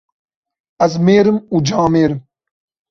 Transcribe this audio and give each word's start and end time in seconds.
Ez 0.85 0.93
mêr 1.05 1.25
im 1.31 1.37
û 1.55 1.57
camêr 1.67 2.11
im. 2.15 2.21